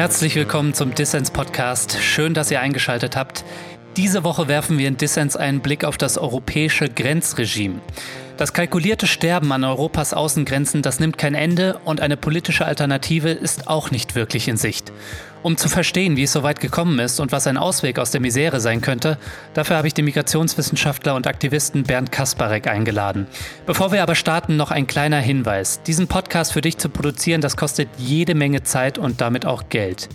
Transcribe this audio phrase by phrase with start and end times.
[0.00, 1.98] Herzlich willkommen zum Dissens Podcast.
[2.00, 3.44] Schön, dass ihr eingeschaltet habt.
[3.98, 7.82] Diese Woche werfen wir in Dissens einen Blick auf das europäische Grenzregime.
[8.40, 13.68] Das kalkulierte Sterben an Europas Außengrenzen, das nimmt kein Ende und eine politische Alternative ist
[13.68, 14.92] auch nicht wirklich in Sicht.
[15.42, 18.22] Um zu verstehen, wie es so weit gekommen ist und was ein Ausweg aus der
[18.22, 19.18] Misere sein könnte,
[19.52, 23.26] dafür habe ich den Migrationswissenschaftler und Aktivisten Bernd Kasparek eingeladen.
[23.66, 25.82] Bevor wir aber starten, noch ein kleiner Hinweis.
[25.82, 30.08] Diesen Podcast für dich zu produzieren, das kostet jede Menge Zeit und damit auch Geld.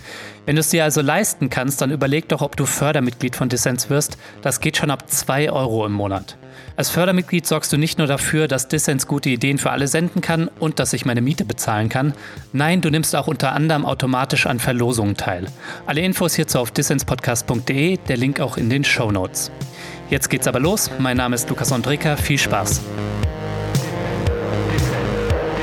[0.47, 3.91] Wenn du es dir also leisten kannst, dann überleg doch, ob du Fördermitglied von Dissens
[3.91, 4.17] wirst.
[4.41, 6.37] Das geht schon ab 2 Euro im Monat.
[6.77, 10.49] Als Fördermitglied sorgst du nicht nur dafür, dass Dissens gute Ideen für alle senden kann
[10.59, 12.13] und dass ich meine Miete bezahlen kann.
[12.51, 15.45] Nein, du nimmst auch unter anderem automatisch an Verlosungen teil.
[15.85, 19.51] Alle Infos hierzu auf dissenspodcast.de, der Link auch in den Show Notes.
[20.09, 20.91] Jetzt geht's aber los.
[20.99, 22.17] Mein Name ist Lukas Andreka.
[22.17, 22.81] Viel Spaß.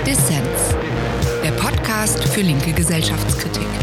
[0.07, 0.77] Dissens,
[1.45, 3.82] der Podcast für linke Gesellschaftskritik.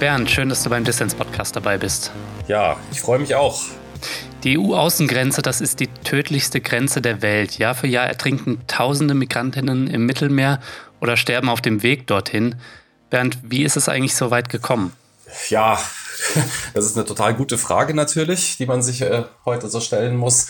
[0.00, 2.10] Bernd, schön, dass du beim Dissens-Podcast dabei bist.
[2.48, 3.62] Ja, ich freue mich auch.
[4.44, 7.58] Die EU-Außengrenze, das ist die tödlichste Grenze der Welt.
[7.58, 10.58] Jahr für Jahr ertrinken tausende Migrantinnen im Mittelmeer
[11.02, 12.54] oder sterben auf dem Weg dorthin.
[13.10, 14.94] Bernd, wie ist es eigentlich so weit gekommen?
[15.50, 15.78] Ja,
[16.72, 20.46] das ist eine total gute Frage natürlich, die man sich äh, heute so stellen muss.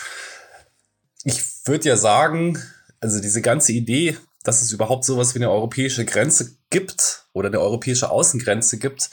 [1.25, 2.57] Ich würde ja sagen,
[3.01, 7.59] also diese ganze Idee, dass es überhaupt sowas wie eine europäische Grenze gibt oder eine
[7.59, 9.11] europäische Außengrenze gibt,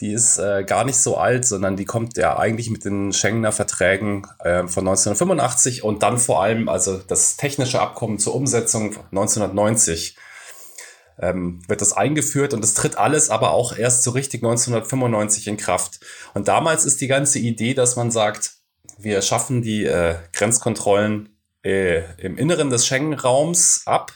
[0.00, 3.52] die ist äh, gar nicht so alt, sondern die kommt ja eigentlich mit den Schengener
[3.52, 10.16] Verträgen äh, von 1985 und dann vor allem also das technische Abkommen zur Umsetzung 1990
[11.20, 15.58] ähm, wird das eingeführt und es tritt alles aber auch erst so richtig 1995 in
[15.58, 16.00] Kraft.
[16.32, 18.54] Und damals ist die ganze Idee, dass man sagt,
[18.98, 24.12] wir schaffen die äh, Grenzkontrollen äh, im Inneren des Schengen-Raums ab,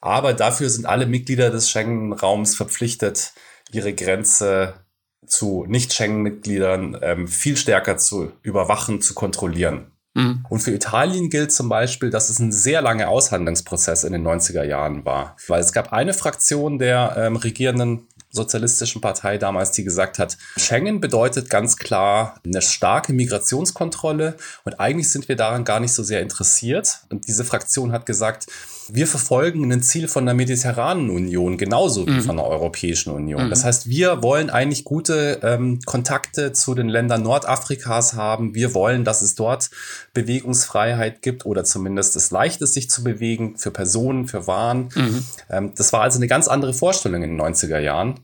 [0.00, 3.32] aber dafür sind alle Mitglieder des Schengen-Raums verpflichtet,
[3.72, 4.85] ihre Grenze
[5.26, 9.92] zu Nicht-Schengen-Mitgliedern ähm, viel stärker zu überwachen, zu kontrollieren.
[10.14, 10.44] Mhm.
[10.48, 14.64] Und für Italien gilt zum Beispiel, dass es ein sehr langer Aushandlungsprozess in den 90er
[14.64, 15.36] Jahren war.
[15.46, 21.00] Weil es gab eine Fraktion der ähm, regierenden sozialistischen Partei damals, die gesagt hat, Schengen
[21.00, 26.20] bedeutet ganz klar eine starke Migrationskontrolle und eigentlich sind wir daran gar nicht so sehr
[26.20, 27.00] interessiert.
[27.10, 28.46] Und diese Fraktion hat gesagt,
[28.88, 32.22] wir verfolgen ein Ziel von der Mediterranen Union genauso wie mhm.
[32.22, 33.46] von der Europäischen Union.
[33.46, 33.50] Mhm.
[33.50, 38.54] Das heißt, wir wollen eigentlich gute ähm, Kontakte zu den Ländern Nordafrikas haben.
[38.54, 39.70] Wir wollen, dass es dort
[40.14, 44.90] Bewegungsfreiheit gibt oder zumindest es leicht ist, sich zu bewegen für Personen, für Waren.
[44.94, 45.24] Mhm.
[45.50, 48.20] Ähm, das war also eine ganz andere Vorstellung in den 90er Jahren,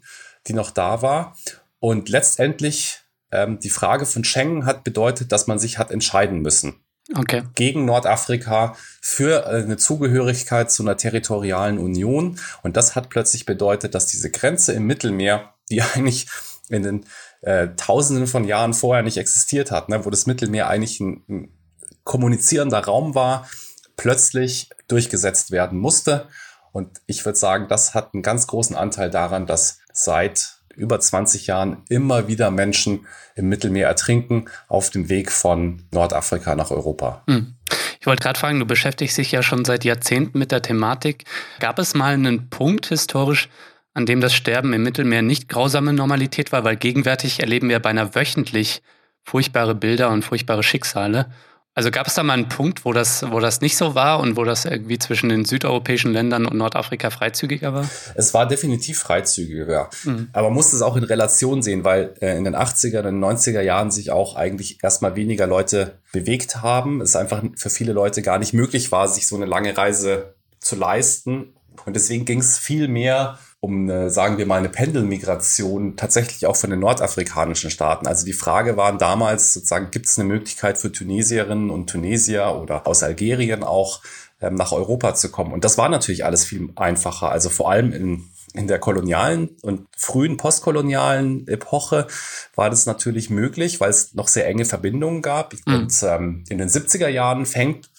[0.47, 1.37] die noch da war.
[1.79, 6.83] Und letztendlich ähm, die Frage von Schengen hat bedeutet, dass man sich hat entscheiden müssen
[7.17, 7.43] okay.
[7.55, 12.39] gegen Nordafrika für äh, eine Zugehörigkeit zu einer territorialen Union.
[12.63, 16.29] Und das hat plötzlich bedeutet, dass diese Grenze im Mittelmeer, die eigentlich
[16.69, 17.07] in den
[17.43, 21.59] äh, Tausenden von Jahren vorher nicht existiert hat, ne, wo das Mittelmeer eigentlich ein, ein
[22.05, 23.49] kommunizierender Raum war,
[23.97, 26.29] plötzlich durchgesetzt werden musste.
[26.73, 31.47] Und ich würde sagen, das hat einen ganz großen Anteil daran, dass seit über 20
[31.47, 37.23] Jahren immer wieder Menschen im Mittelmeer ertrinken auf dem Weg von Nordafrika nach Europa.
[37.29, 37.55] Hm.
[38.01, 41.25] Ich wollte gerade fragen, du beschäftigst dich ja schon seit Jahrzehnten mit der Thematik.
[41.61, 43.49] Gab es mal einen Punkt historisch,
[43.95, 46.65] an dem das Sterben im Mittelmeer nicht grausame Normalität war?
[46.65, 48.83] Weil gegenwärtig erleben wir beinahe wöchentlich
[49.23, 51.27] furchtbare Bilder und furchtbare Schicksale.
[51.75, 54.37] Also gab es da mal einen Punkt, wo das, wo das nicht so war und
[54.37, 57.89] wo das irgendwie zwischen den südeuropäischen Ländern und Nordafrika freizügiger war?
[58.15, 59.89] Es war definitiv freizügiger.
[60.05, 60.29] Mhm.
[60.35, 63.63] Aber man muss es auch in Relation sehen, weil äh, in den 80er und 90er
[63.63, 67.01] Jahren sich auch eigentlich erstmal weniger Leute bewegt haben.
[67.01, 70.77] Es einfach für viele Leute gar nicht möglich war, sich so eine lange Reise zu
[70.77, 71.55] leisten.
[71.85, 76.57] Und deswegen ging es viel mehr um eine, sagen wir mal, eine Pendelmigration tatsächlich auch
[76.57, 78.09] von den nordafrikanischen Staaten.
[78.09, 82.87] Also die Frage war damals sozusagen, gibt es eine Möglichkeit für Tunesierinnen und Tunesier oder
[82.89, 84.03] aus Algerien auch
[84.41, 85.53] ähm, nach Europa zu kommen?
[85.53, 87.31] Und das war natürlich alles viel einfacher.
[87.31, 88.25] Also vor allem in
[88.55, 92.07] in der kolonialen und frühen postkolonialen Epoche
[92.55, 95.55] war das natürlich möglich, weil es noch sehr enge Verbindungen gab.
[95.67, 95.75] Mhm.
[95.75, 97.91] Und ähm, in den 70er Jahren fängt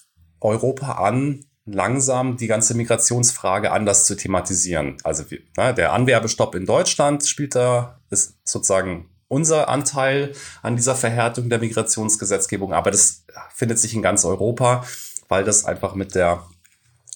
[0.42, 4.98] Europa an, langsam die ganze Migrationsfrage anders zu thematisieren.
[5.04, 5.24] Also
[5.58, 11.60] ne, der Anwerbestopp in Deutschland spielt da, ist sozusagen unser Anteil an dieser Verhärtung der
[11.60, 14.86] Migrationsgesetzgebung, aber das findet sich in ganz Europa,
[15.30, 16.44] weil das einfach mit der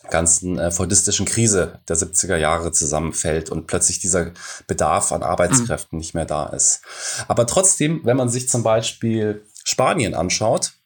[0.10, 4.32] ganzen äh, fordistischen Krise der 70er Jahre zusammenfällt und plötzlich dieser
[4.66, 6.00] Bedarf an Arbeitskräften mhm.
[6.00, 6.82] nicht mehr da ist.
[7.28, 10.78] Aber trotzdem, wenn man sich zum Beispiel Spanien anschaut,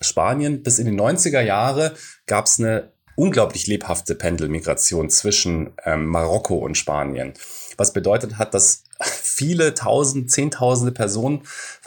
[0.00, 0.62] Spanien.
[0.62, 1.94] Bis in die 90er Jahre
[2.26, 7.34] gab es eine unglaublich lebhafte Pendelmigration zwischen ähm, Marokko und Spanien.
[7.76, 11.42] Was bedeutet hat, dass viele tausend, zehntausende Personen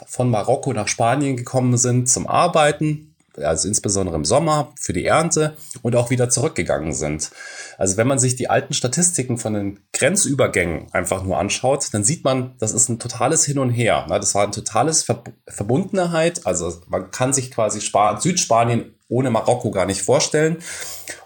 [0.06, 5.56] von Marokko nach Spanien gekommen sind zum Arbeiten, also insbesondere im Sommer für die Ernte
[5.82, 7.30] und auch wieder zurückgegangen sind.
[7.78, 12.24] Also wenn man sich die alten Statistiken von den Grenzübergängen einfach nur anschaut, dann sieht
[12.24, 14.06] man, das ist ein totales Hin und Her.
[14.08, 16.46] Das war ein totales Ver Verbundenheit.
[16.46, 20.58] Also man kann sich quasi Sp Südspanien ohne Marokko gar nicht vorstellen.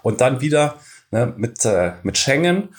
[0.03, 0.75] Und dann wieder
[1.11, 2.69] ne, mit, äh, mit Schengen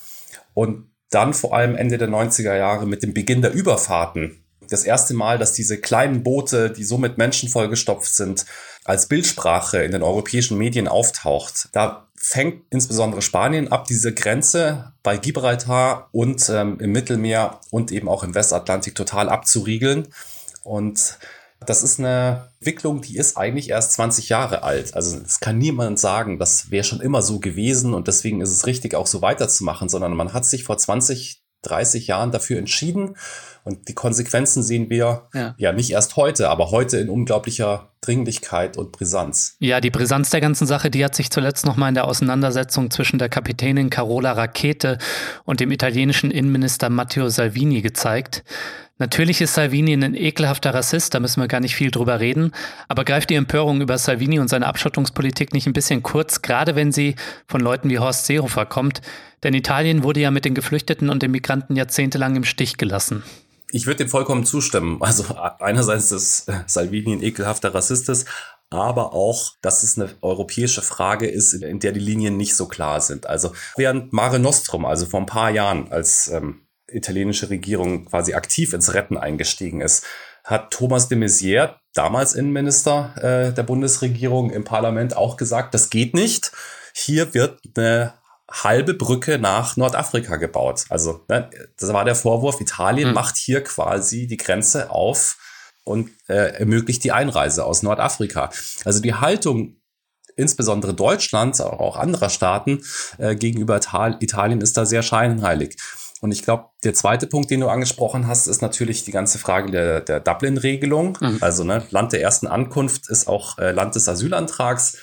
[0.54, 4.40] und dann vor allem Ende der 90er Jahre mit dem Beginn der Überfahrten
[4.70, 8.46] das erste Mal, dass diese kleinen Boote, die so mit Menschen vollgestopft sind,
[8.84, 11.68] als Bildsprache in den europäischen Medien auftaucht.
[11.72, 18.08] Da fängt insbesondere Spanien ab, diese Grenze bei Gibraltar und ähm, im Mittelmeer und eben
[18.08, 20.08] auch im Westatlantik total abzuriegeln.
[20.62, 21.18] Und
[21.66, 24.94] das ist eine Entwicklung, die ist eigentlich erst 20 Jahre alt.
[24.94, 28.66] Also es kann niemand sagen, das wäre schon immer so gewesen und deswegen ist es
[28.66, 33.16] richtig, auch so weiterzumachen, sondern man hat sich vor 20, 30 Jahren dafür entschieden
[33.64, 35.54] und die Konsequenzen sehen wir ja.
[35.58, 35.72] ja.
[35.72, 39.56] nicht erst heute, aber heute in unglaublicher Dringlichkeit und Brisanz.
[39.58, 43.18] Ja, die Brisanz der ganzen Sache, die hat sich zuletzt nochmal in der Auseinandersetzung zwischen
[43.18, 44.96] der Kapitänin Carola Rakete
[45.44, 48.44] und dem italienischen Innenminister Matteo Salvini gezeigt.
[49.00, 52.52] Natürlich ist Salvini ein ekelhafter Rassist, da müssen wir gar nicht viel drüber reden.
[52.86, 56.92] Aber greift die Empörung über Salvini und seine Abschottungspolitik nicht ein bisschen kurz, gerade wenn
[56.92, 57.16] sie
[57.48, 59.00] von Leuten wie Horst Seehofer kommt?
[59.42, 63.22] Denn Italien wurde ja mit den Geflüchteten und den Migranten jahrzehntelang im Stich gelassen.
[63.70, 64.98] Ich würde dem vollkommen zustimmen.
[65.00, 65.24] Also
[65.60, 68.28] einerseits, dass Salvini ein ekelhafter Rassist ist,
[68.68, 73.00] aber auch, dass es eine europäische Frage ist, in der die Linien nicht so klar
[73.00, 73.26] sind.
[73.26, 78.72] Also während Mare Nostrum, also vor ein paar Jahren, als ähm, italienische Regierung quasi aktiv
[78.72, 80.04] ins Retten eingestiegen ist,
[80.44, 86.14] hat Thomas de Maizière, damals Innenminister äh, der Bundesregierung im Parlament, auch gesagt, das geht
[86.14, 86.52] nicht.
[86.94, 88.14] Hier wird eine
[88.50, 90.84] halbe Brücke nach Nordafrika gebaut.
[90.88, 93.14] Also ne, das war der Vorwurf, Italien mhm.
[93.14, 95.38] macht hier quasi die Grenze auf
[95.84, 98.50] und äh, ermöglicht die Einreise aus Nordafrika.
[98.84, 99.76] Also die Haltung
[100.36, 102.82] insbesondere Deutschlands, aber auch anderer Staaten
[103.18, 105.76] äh, gegenüber Italien ist da sehr scheinheilig.
[106.20, 109.70] Und ich glaube, der zweite Punkt, den du angesprochen hast, ist natürlich die ganze Frage
[109.70, 111.16] der, der Dublin-Regelung.
[111.20, 111.38] Mhm.
[111.40, 114.98] Also ne, Land der ersten Ankunft ist auch äh, Land des Asylantrags.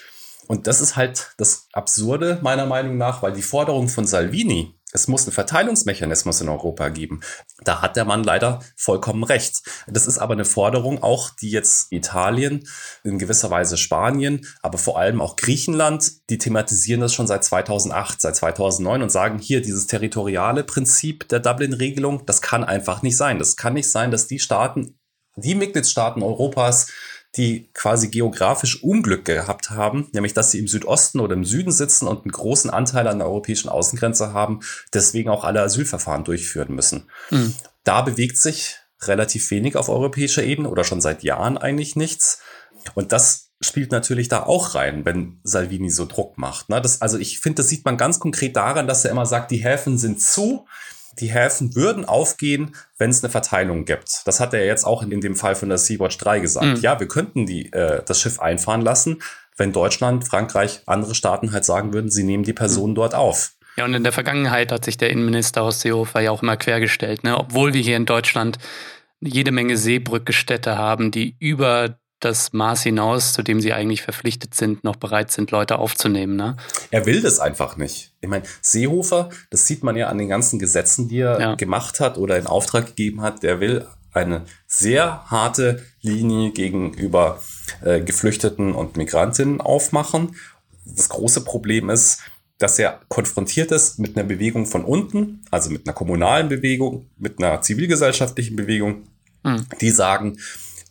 [0.48, 5.08] Und das ist halt das Absurde meiner Meinung nach, weil die Forderung von Salvini, es
[5.08, 7.20] muss einen Verteilungsmechanismus in Europa geben.
[7.64, 9.62] Da hat der Mann leider vollkommen recht.
[9.86, 12.68] Das ist aber eine Forderung auch, die jetzt Italien,
[13.04, 18.22] in gewisser Weise Spanien, aber vor allem auch Griechenland, die thematisieren das schon seit 2008,
[18.22, 23.40] seit 2009 und sagen hier, dieses territoriale Prinzip der Dublin-Regelung, das kann einfach nicht sein.
[23.40, 24.98] Das kann nicht sein, dass die Staaten,
[25.36, 26.88] die Mitgliedstaaten Europas
[27.38, 32.08] die quasi geografisch Unglück gehabt haben, nämlich dass sie im Südosten oder im Süden sitzen
[32.08, 34.62] und einen großen Anteil an der europäischen Außengrenze haben,
[34.94, 37.10] deswegen auch alle Asylverfahren durchführen müssen.
[37.30, 37.54] Mhm.
[37.84, 42.40] Da bewegt sich relativ wenig auf europäischer Ebene oder schon seit Jahren eigentlich nichts.
[42.96, 46.70] Und das spielt natürlich da auch rein, wenn Salvini so Druck macht.
[46.70, 46.82] Ne?
[46.82, 49.64] Das, also ich finde, das sieht man ganz konkret daran, dass er immer sagt, die
[49.64, 50.66] Häfen sind zu,
[51.20, 54.22] die Häfen würden aufgehen, wenn es eine Verteilung gibt.
[54.26, 56.78] Das hat er jetzt auch in, in dem Fall von der Sea-Watch 3 gesagt.
[56.78, 56.82] Mhm.
[56.82, 59.22] Ja, wir könnten die, äh, das Schiff einfahren lassen,
[59.58, 62.96] wenn Deutschland, Frankreich, andere Staaten halt sagen würden, sie nehmen die Personen mhm.
[62.96, 63.54] dort auf.
[63.78, 67.24] Ja, und in der Vergangenheit hat sich der Innenminister aus Seehofer ja auch immer quergestellt,
[67.24, 67.38] ne?
[67.38, 68.58] obwohl wir hier in Deutschland
[69.20, 74.84] jede Menge Seebrückgestätte haben, die über das Maß hinaus, zu dem sie eigentlich verpflichtet sind,
[74.84, 76.36] noch bereit sind, Leute aufzunehmen.
[76.36, 76.58] Ne?
[76.90, 78.14] Er will das einfach nicht.
[78.22, 81.56] Ich meine, Seehofer, das sieht man ja an den ganzen Gesetzen, die er ja.
[81.56, 87.40] gemacht hat oder in Auftrag gegeben hat, der will eine sehr harte Linie gegenüber
[87.84, 90.36] äh, Geflüchteten und Migrantinnen aufmachen.
[90.86, 92.22] Das große Problem ist,
[92.58, 97.38] dass er konfrontiert ist mit einer Bewegung von unten, also mit einer kommunalen Bewegung, mit
[97.38, 99.04] einer zivilgesellschaftlichen Bewegung,
[99.44, 99.68] mhm.
[99.80, 100.38] die sagen,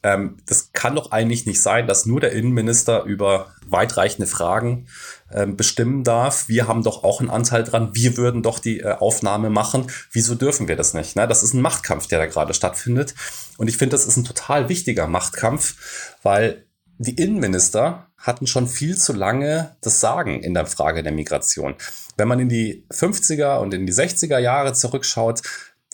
[0.02, 4.86] ähm, das kann doch eigentlich nicht sein, dass nur der Innenminister über weitreichende Fragen
[5.32, 6.48] ähm, bestimmen darf.
[6.48, 7.90] Wir haben doch auch einen Anteil dran.
[7.94, 9.86] Wir würden doch die äh, Aufnahme machen.
[10.12, 11.16] Wieso dürfen wir das nicht?
[11.16, 11.26] Ne?
[11.26, 13.14] Das ist ein Machtkampf, der da gerade stattfindet.
[13.56, 16.66] Und ich finde, das ist ein total wichtiger Machtkampf, weil
[16.98, 21.74] die Innenminister hatten schon viel zu lange das Sagen in der Frage der Migration.
[22.16, 25.42] Wenn man in die 50er und in die 60er Jahre zurückschaut,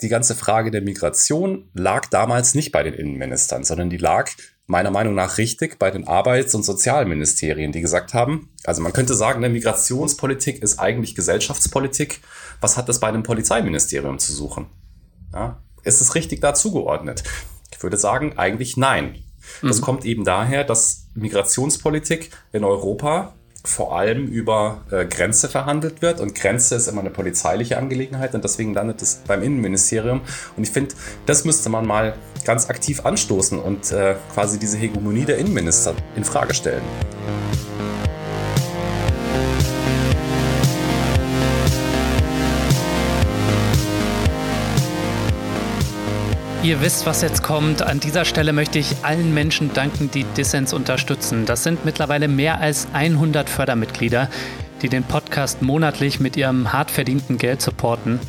[0.03, 4.29] die ganze Frage der Migration lag damals nicht bei den Innenministern, sondern die lag
[4.65, 9.13] meiner Meinung nach richtig bei den Arbeits- und Sozialministerien, die gesagt haben, also man könnte
[9.13, 12.21] sagen, eine Migrationspolitik ist eigentlich Gesellschaftspolitik.
[12.61, 14.67] Was hat das bei einem Polizeiministerium zu suchen?
[15.33, 17.23] Ja, ist es richtig da zugeordnet?
[17.71, 19.15] Ich würde sagen, eigentlich nein.
[19.61, 19.83] Das mhm.
[19.83, 26.19] kommt eben daher, dass Migrationspolitik in Europa vor allem über äh, Grenze verhandelt wird.
[26.19, 30.21] Und Grenze ist immer eine polizeiliche Angelegenheit und deswegen landet es beim Innenministerium.
[30.57, 32.15] Und ich finde, das müsste man mal
[32.45, 36.83] ganz aktiv anstoßen und äh, quasi diese Hegemonie der Innenminister in Frage stellen.
[46.63, 47.81] Ihr wisst, was jetzt kommt.
[47.81, 51.45] An dieser Stelle möchte ich allen Menschen danken, die Dissens unterstützen.
[51.45, 54.29] Das sind mittlerweile mehr als 100 Fördermitglieder,
[54.81, 58.21] die den Podcast monatlich mit ihrem hart verdienten Geld supporten.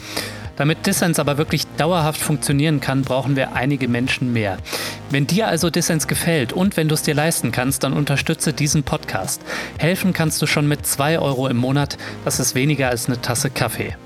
[0.57, 4.59] Damit Dissens aber wirklich dauerhaft funktionieren kann, brauchen wir einige Menschen mehr.
[5.11, 8.83] Wenn dir also Dissens gefällt und wenn du es dir leisten kannst, dann unterstütze diesen
[8.83, 9.43] Podcast.
[9.79, 11.99] Helfen kannst du schon mit 2 Euro im Monat.
[12.25, 13.97] Das ist weniger als eine Tasse Kaffee.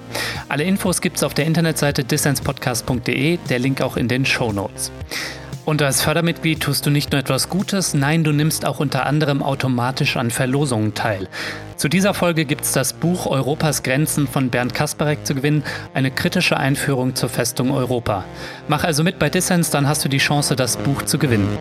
[0.48, 4.90] Alle Infos gibt es auf der Internetseite dissenspodcast.de, der Link auch in den Show Notes.
[5.68, 9.42] Und als Fördermitglied tust du nicht nur etwas Gutes, nein, du nimmst auch unter anderem
[9.42, 11.28] automatisch an Verlosungen teil.
[11.76, 16.10] Zu dieser Folge gibt es das Buch Europas Grenzen von Bernd Kasparek zu gewinnen, eine
[16.10, 18.24] kritische Einführung zur Festung Europa.
[18.66, 21.58] Mach also mit bei Dissens, dann hast du die Chance, das Buch zu gewinnen.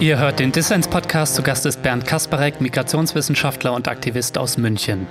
[0.00, 1.34] Ihr hört den Dissens-Podcast.
[1.34, 5.06] Zu Gast ist Bernd Kasparek, Migrationswissenschaftler und Aktivist aus München.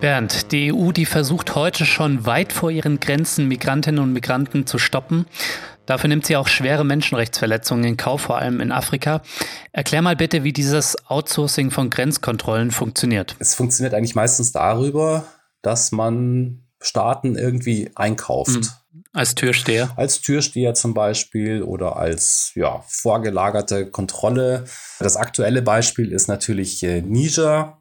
[0.00, 4.78] Bernd, die EU, die versucht heute schon weit vor ihren Grenzen Migrantinnen und Migranten zu
[4.78, 5.26] stoppen.
[5.86, 9.22] Dafür nimmt sie auch schwere Menschenrechtsverletzungen in Kauf, vor allem in Afrika.
[9.72, 13.34] Erklär mal bitte, wie dieses Outsourcing von Grenzkontrollen funktioniert.
[13.40, 15.24] Es funktioniert eigentlich meistens darüber,
[15.62, 18.50] dass man Staaten irgendwie einkauft.
[18.50, 19.02] Mhm.
[19.14, 19.90] Als Türsteher?
[19.96, 24.66] Als Türsteher zum Beispiel oder als ja, vorgelagerte Kontrolle.
[25.00, 27.77] Das aktuelle Beispiel ist natürlich äh, Niger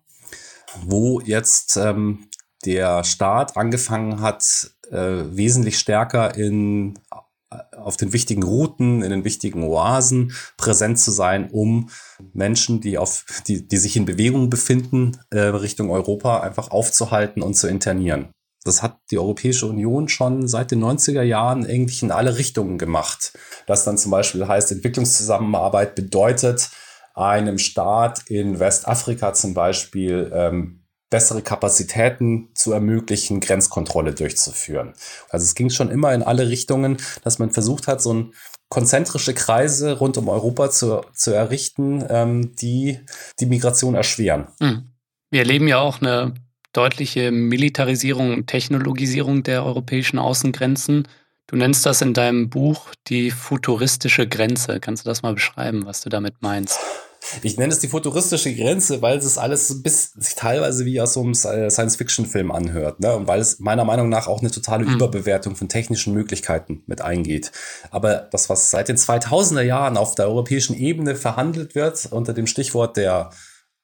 [0.83, 2.27] wo jetzt ähm,
[2.65, 6.99] der Staat angefangen hat, äh, wesentlich stärker in,
[7.75, 11.89] auf den wichtigen Routen, in den wichtigen Oasen präsent zu sein, um
[12.33, 17.55] Menschen, die, auf, die, die sich in Bewegung befinden, äh, Richtung Europa einfach aufzuhalten und
[17.55, 18.29] zu internieren.
[18.63, 23.31] Das hat die Europäische Union schon seit den 90er Jahren eigentlich in alle Richtungen gemacht.
[23.65, 26.69] Das dann zum Beispiel heißt, Entwicklungszusammenarbeit bedeutet,
[27.17, 34.93] einem Staat in Westafrika zum Beispiel ähm, bessere Kapazitäten zu ermöglichen, Grenzkontrolle durchzuführen.
[35.29, 38.33] Also es ging schon immer in alle Richtungen, dass man versucht hat, so ein
[38.69, 42.99] konzentrische Kreise rund um Europa zu, zu errichten, ähm, die
[43.39, 44.47] die Migration erschweren.
[44.59, 44.91] Hm.
[45.31, 46.33] Wir erleben ja auch eine
[46.73, 51.07] deutliche Militarisierung und Technologisierung der europäischen Außengrenzen.
[51.47, 54.81] Du nennst das in deinem Buch die futuristische Grenze.
[54.81, 56.79] Kannst du das mal beschreiben, was du damit meinst?
[57.43, 61.21] Ich nenne es die futuristische Grenze, weil es alles bis sich teilweise wie aus so
[61.21, 63.15] einem Science-Fiction-Film anhört, ne?
[63.15, 64.93] Und weil es meiner Meinung nach auch eine totale mhm.
[64.93, 67.51] Überbewertung von technischen Möglichkeiten mit eingeht.
[67.91, 72.47] Aber das, was seit den 2000er Jahren auf der europäischen Ebene verhandelt wird, unter dem
[72.47, 73.31] Stichwort der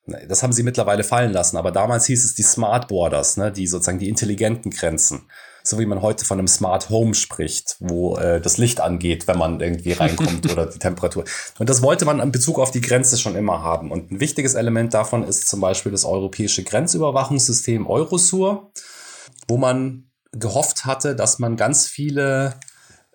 [0.05, 3.67] das haben sie mittlerweile fallen lassen, aber damals hieß es die Smart Borders, ne, die
[3.67, 5.29] sozusagen die intelligenten Grenzen
[5.63, 9.38] so wie man heute von einem Smart Home spricht, wo äh, das Licht angeht, wenn
[9.38, 11.24] man irgendwie reinkommt oder die Temperatur.
[11.58, 13.91] Und das wollte man in Bezug auf die Grenze schon immer haben.
[13.91, 18.72] Und ein wichtiges Element davon ist zum Beispiel das europäische Grenzüberwachungssystem Eurosur,
[19.48, 22.55] wo man gehofft hatte, dass man ganz viele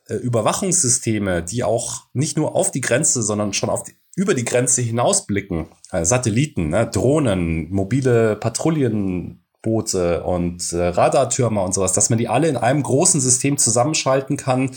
[0.06, 4.44] äh, Überwachungssysteme, die auch nicht nur auf die Grenze, sondern schon auf die, über die
[4.44, 12.10] Grenze hinausblicken, äh, Satelliten, ne, Drohnen, mobile Patrouillen, Boote und äh, Radartürme und sowas, dass
[12.10, 14.70] man die alle in einem großen System zusammenschalten kann,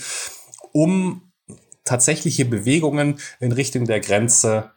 [0.72, 1.32] um
[1.84, 4.70] tatsächliche Bewegungen in Richtung der Grenze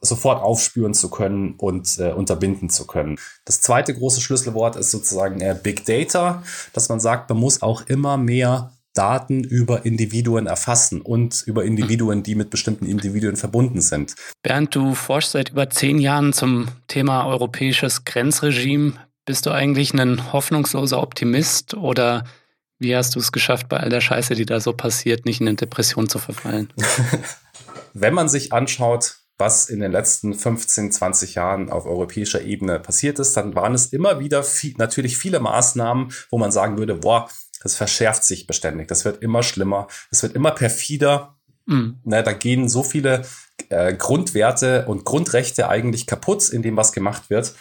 [0.00, 3.16] sofort aufspüren zu können und äh, unterbinden zu können.
[3.44, 6.42] Das zweite große Schlüsselwort ist sozusagen äh, Big Data,
[6.72, 12.22] dass man sagt, man muss auch immer mehr Daten über Individuen erfassen und über Individuen,
[12.22, 14.14] die mit bestimmten Individuen verbunden sind.
[14.42, 18.94] Bernd, du forschst seit über zehn Jahren zum Thema europäisches Grenzregime.
[19.24, 22.24] Bist du eigentlich ein hoffnungsloser Optimist oder
[22.78, 25.48] wie hast du es geschafft, bei all der Scheiße, die da so passiert, nicht in
[25.48, 26.72] eine Depression zu verfallen?
[27.94, 33.18] Wenn man sich anschaut, was in den letzten 15, 20 Jahren auf europäischer Ebene passiert
[33.18, 37.28] ist, dann waren es immer wieder viel, natürlich viele Maßnahmen, wo man sagen würde, boah,
[37.62, 41.36] das verschärft sich beständig, das wird immer schlimmer, es wird immer perfider.
[41.66, 41.98] Mhm.
[42.04, 43.24] Ne, da gehen so viele
[43.70, 47.54] äh, Grundwerte und Grundrechte eigentlich kaputt in dem, was gemacht wird.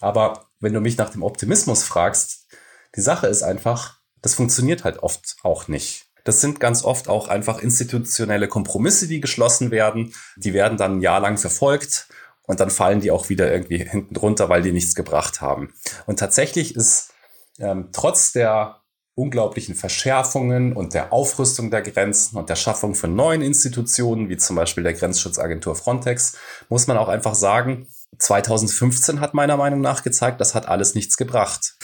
[0.00, 2.46] Aber wenn du mich nach dem Optimismus fragst,
[2.94, 6.06] die Sache ist einfach, das funktioniert halt oft auch nicht.
[6.24, 10.12] Das sind ganz oft auch einfach institutionelle Kompromisse, die geschlossen werden.
[10.36, 12.08] Die werden dann ein Jahr lang verfolgt
[12.46, 15.72] und dann fallen die auch wieder irgendwie hinten drunter, weil die nichts gebracht haben.
[16.06, 17.12] Und tatsächlich ist
[17.58, 18.80] ähm, trotz der
[19.14, 24.56] unglaublichen Verschärfungen und der Aufrüstung der Grenzen und der Schaffung von neuen Institutionen, wie zum
[24.56, 26.36] Beispiel der Grenzschutzagentur Frontex,
[26.68, 31.16] muss man auch einfach sagen, 2015 hat meiner Meinung nach gezeigt, das hat alles nichts
[31.16, 31.76] gebracht.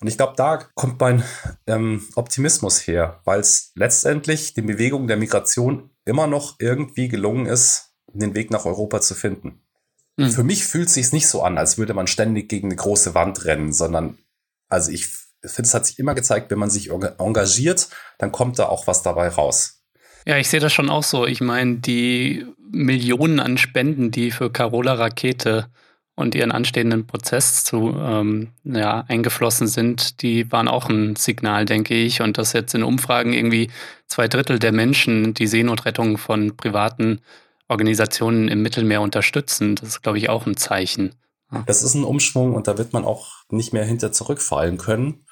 [0.00, 1.22] Und ich glaube, da kommt mein
[1.66, 7.92] ähm, Optimismus her, weil es letztendlich den Bewegungen der Migration immer noch irgendwie gelungen ist,
[8.12, 9.62] den Weg nach Europa zu finden.
[10.16, 10.30] Mhm.
[10.30, 13.14] Für mich fühlt es sich nicht so an, als würde man ständig gegen eine große
[13.14, 14.18] Wand rennen, sondern
[14.68, 15.06] also ich
[15.44, 19.02] finde, es hat sich immer gezeigt, wenn man sich engagiert, dann kommt da auch was
[19.02, 19.82] dabei raus.
[20.26, 21.26] Ja, ich sehe das schon auch so.
[21.26, 25.68] Ich meine, die Millionen an Spenden, die für Carola Rakete
[26.14, 31.94] und ihren anstehenden Prozess zu ähm, ja, eingeflossen sind, die waren auch ein Signal, denke
[31.94, 32.20] ich.
[32.20, 33.70] Und dass jetzt in Umfragen irgendwie
[34.06, 37.20] zwei Drittel der Menschen die Seenotrettung von privaten
[37.68, 41.14] Organisationen im Mittelmeer unterstützen, das ist, glaube ich, auch ein Zeichen.
[41.66, 45.24] Das ist ein Umschwung und da wird man auch nicht mehr hinter zurückfallen können.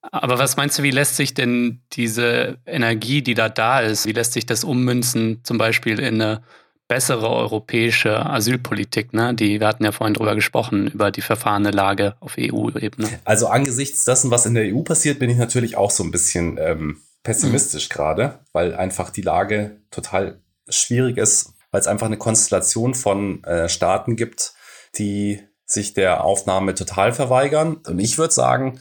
[0.00, 4.12] Aber was meinst du, wie lässt sich denn diese Energie, die da da ist, wie
[4.12, 6.42] lässt sich das ummünzen, zum Beispiel in eine
[6.88, 9.12] bessere europäische Asylpolitik?
[9.12, 9.34] Ne?
[9.34, 13.08] Die, wir hatten ja vorhin drüber gesprochen, über die verfahrene Lage auf EU-Ebene.
[13.24, 16.58] Also angesichts dessen, was in der EU passiert, bin ich natürlich auch so ein bisschen
[16.58, 17.92] ähm, pessimistisch mhm.
[17.92, 23.68] gerade, weil einfach die Lage total schwierig ist, weil es einfach eine Konstellation von äh,
[23.68, 24.54] Staaten gibt,
[24.96, 27.76] die sich der Aufnahme total verweigern.
[27.86, 28.80] Und ich würde sagen,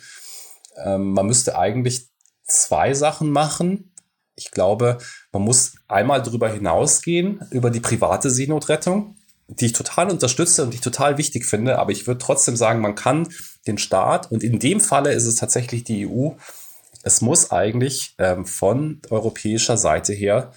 [0.84, 2.10] ähm, man müsste eigentlich
[2.48, 3.94] zwei Sachen machen.
[4.38, 5.00] Ich glaube,
[5.32, 9.16] man muss einmal darüber hinausgehen, über die private Seenotrettung,
[9.48, 11.80] die ich total unterstütze und die ich total wichtig finde.
[11.80, 13.28] Aber ich würde trotzdem sagen, man kann
[13.66, 16.32] den Staat, und in dem Falle ist es tatsächlich die EU,
[17.02, 20.52] es muss eigentlich ähm, von europäischer Seite her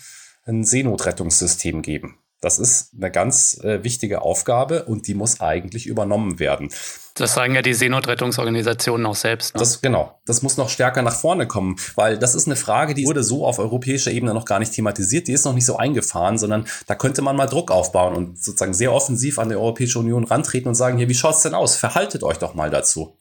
[0.44, 2.19] ein Seenotrettungssystem geben.
[2.40, 6.70] Das ist eine ganz äh, wichtige Aufgabe und die muss eigentlich übernommen werden.
[7.14, 9.54] Das sagen ja die Seenotrettungsorganisationen auch selbst.
[9.54, 9.58] Ne?
[9.58, 10.18] Das, genau.
[10.24, 13.44] Das muss noch stärker nach vorne kommen, weil das ist eine Frage, die wurde so
[13.46, 15.28] auf europäischer Ebene noch gar nicht thematisiert.
[15.28, 18.72] Die ist noch nicht so eingefahren, sondern da könnte man mal Druck aufbauen und sozusagen
[18.72, 21.76] sehr offensiv an die Europäische Union rantreten und sagen, hier, wie schaut's denn aus?
[21.76, 23.16] Verhaltet euch doch mal dazu.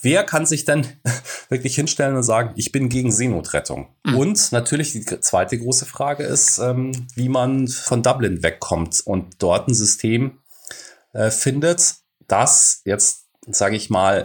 [0.00, 0.86] Wer kann sich denn
[1.48, 3.88] wirklich hinstellen und sagen, ich bin gegen Seenotrettung?
[4.04, 4.16] Mhm.
[4.16, 9.68] Und natürlich die zweite große Frage ist, ähm, wie man von Dublin wegkommt und dort
[9.68, 10.38] ein System
[11.12, 11.96] äh, findet,
[12.28, 14.22] das jetzt, sage ich mal,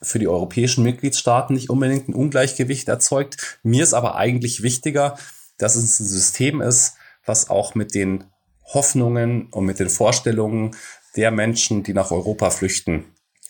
[0.00, 3.60] für die europäischen Mitgliedstaaten nicht unbedingt ein Ungleichgewicht erzeugt.
[3.62, 5.16] Mir ist aber eigentlich wichtiger,
[5.58, 8.24] dass es ein System ist, was auch mit den
[8.64, 10.74] Hoffnungen und mit den Vorstellungen
[11.16, 13.04] der Menschen, die nach Europa flüchten,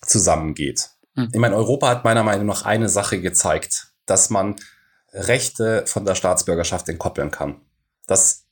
[0.05, 0.90] zusammengeht.
[1.14, 1.29] Mhm.
[1.33, 4.57] Ich meine, Europa hat meiner Meinung nach eine Sache gezeigt, dass man
[5.12, 7.61] Rechte von der Staatsbürgerschaft entkoppeln kann.
[8.07, 8.46] Das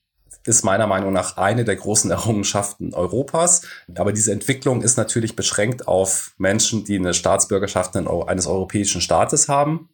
[0.44, 3.62] ist meiner Meinung nach eine der großen Errungenschaften Europas.
[3.94, 9.88] Aber diese Entwicklung ist natürlich beschränkt auf Menschen, die eine Staatsbürgerschaft eines europäischen Staates haben.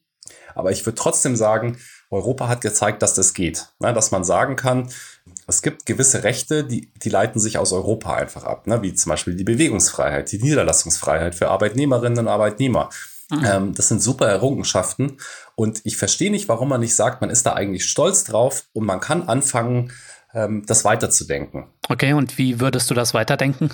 [0.55, 1.79] Aber ich würde trotzdem sagen,
[2.11, 3.69] Europa hat gezeigt, dass das geht.
[3.79, 4.89] Dass man sagen kann,
[5.47, 8.83] es gibt gewisse Rechte, die, die leiten sich aus Europa einfach ab, ne?
[8.83, 12.91] wie zum Beispiel die Bewegungsfreiheit, die Niederlassungsfreiheit für Arbeitnehmerinnen und Arbeitnehmer.
[13.31, 13.45] Mhm.
[13.45, 15.19] Ähm, das sind super Errungenschaften
[15.55, 18.85] und ich verstehe nicht, warum man nicht sagt, man ist da eigentlich stolz drauf und
[18.85, 19.93] man kann anfangen,
[20.35, 21.67] ähm, das weiterzudenken.
[21.89, 23.71] Okay, und wie würdest du das weiterdenken?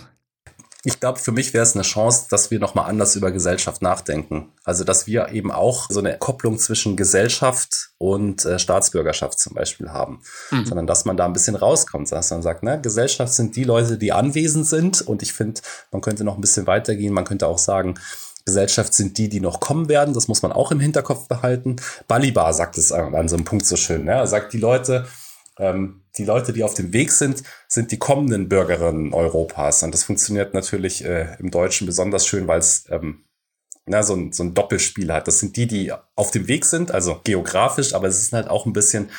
[0.85, 4.53] Ich glaube, für mich wäre es eine Chance, dass wir nochmal anders über Gesellschaft nachdenken.
[4.65, 9.91] Also, dass wir eben auch so eine Kopplung zwischen Gesellschaft und äh, Staatsbürgerschaft zum Beispiel
[9.91, 10.23] haben.
[10.51, 10.67] Mhm.
[10.67, 13.97] Sondern, dass man da ein bisschen rauskommt, dass man sagt, ne, Gesellschaft sind die Leute,
[13.97, 15.03] die anwesend sind.
[15.03, 15.61] Und ich finde,
[15.93, 17.15] man könnte noch ein bisschen weitergehen.
[17.15, 17.95] Man könnte auch sagen,
[18.45, 20.15] Gesellschaft sind die, die noch kommen werden.
[20.15, 21.77] Das muss man auch im Hinterkopf behalten.
[22.09, 24.05] Balibar sagt es an so einem Punkt so schön.
[24.05, 24.13] Ne?
[24.13, 25.07] Er sagt, die Leute,
[25.63, 29.83] ähm, die Leute, die auf dem Weg sind, sind die kommenden Bürgerinnen Europas.
[29.83, 33.25] Und das funktioniert natürlich äh, im Deutschen besonders schön, weil es ähm,
[33.87, 35.27] na, so, ein, so ein Doppelspiel hat.
[35.27, 38.67] Das sind die, die auf dem Weg sind, also geografisch, aber es ist halt auch
[38.67, 39.11] ein bisschen,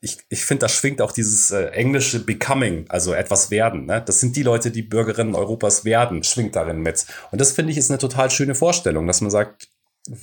[0.00, 3.86] ich, ich finde, da schwingt auch dieses äh, englische Becoming, also etwas werden.
[3.86, 4.02] Ne?
[4.04, 7.06] Das sind die Leute, die Bürgerinnen Europas werden, schwingt darin mit.
[7.30, 9.68] Und das finde ich ist eine total schöne Vorstellung, dass man sagt,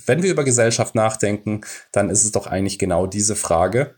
[0.06, 1.60] wenn wir über Gesellschaft nachdenken,
[1.92, 3.96] dann ist es doch eigentlich genau diese Frage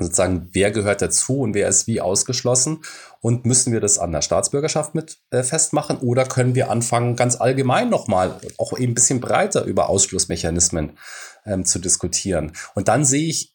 [0.00, 2.82] sozusagen, wer gehört dazu und wer ist wie ausgeschlossen?
[3.20, 7.40] Und müssen wir das an der Staatsbürgerschaft mit äh, festmachen oder können wir anfangen, ganz
[7.40, 10.98] allgemein nochmal, auch eben ein bisschen breiter über Ausschlussmechanismen
[11.44, 12.52] ähm, zu diskutieren?
[12.74, 13.54] Und dann sehe ich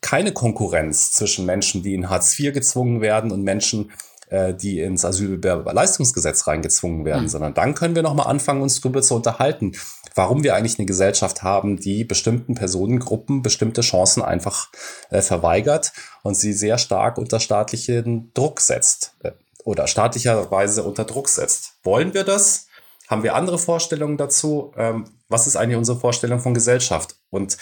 [0.00, 3.92] keine Konkurrenz zwischen Menschen, die in Hartz IV gezwungen werden und Menschen,
[4.32, 7.28] äh, die ins Asylleistungsgesetz reingezwungen werden, mhm.
[7.28, 9.72] sondern dann können wir nochmal anfangen, uns darüber zu unterhalten,
[10.14, 14.70] warum wir eigentlich eine Gesellschaft haben, die bestimmten Personengruppen bestimmte Chancen einfach
[15.10, 15.92] äh, verweigert
[16.22, 19.32] und sie sehr stark unter staatlichen Druck setzt äh,
[19.64, 21.74] oder staatlicherweise unter Druck setzt.
[21.82, 22.68] Wollen wir das?
[23.08, 24.72] Haben wir andere Vorstellungen dazu?
[24.76, 27.16] Ähm, was ist eigentlich unsere Vorstellung von Gesellschaft?
[27.28, 27.58] Und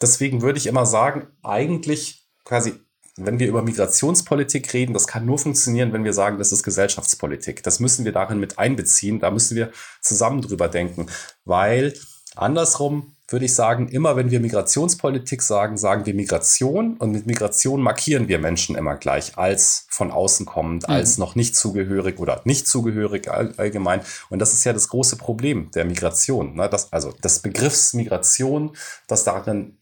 [0.00, 2.80] deswegen würde ich immer sagen, eigentlich quasi
[3.16, 7.62] wenn wir über Migrationspolitik reden, das kann nur funktionieren, wenn wir sagen, das ist Gesellschaftspolitik.
[7.62, 9.20] Das müssen wir darin mit einbeziehen.
[9.20, 9.70] Da müssen wir
[10.00, 11.06] zusammen drüber denken,
[11.44, 11.92] weil
[12.36, 17.80] andersrum würde ich sagen, immer wenn wir Migrationspolitik sagen, sagen wir Migration und mit Migration
[17.80, 20.94] markieren wir Menschen immer gleich als von außen kommend, mhm.
[20.94, 24.02] als noch nicht zugehörig oder nicht zugehörig all, allgemein.
[24.28, 26.54] Und das ist ja das große Problem der Migration.
[26.54, 26.68] Ne?
[26.68, 29.78] Das, also des Begriffs Migration, das darin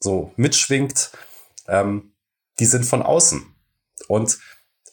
[0.00, 1.12] so mitschwingt,
[1.68, 2.11] ähm,
[2.62, 3.42] die sind von außen.
[4.06, 4.38] Und